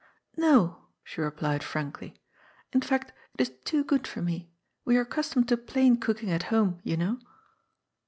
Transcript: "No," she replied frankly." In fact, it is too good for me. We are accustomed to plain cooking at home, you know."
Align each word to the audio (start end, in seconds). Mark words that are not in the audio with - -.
"No," 0.35 0.87
she 1.03 1.21
replied 1.21 1.61
frankly." 1.63 2.19
In 2.73 2.81
fact, 2.81 3.13
it 3.35 3.41
is 3.41 3.51
too 3.63 3.83
good 3.83 4.07
for 4.07 4.19
me. 4.19 4.49
We 4.83 4.97
are 4.97 5.01
accustomed 5.01 5.47
to 5.49 5.57
plain 5.57 5.97
cooking 5.97 6.31
at 6.31 6.41
home, 6.49 6.79
you 6.81 6.97
know." 6.97 7.19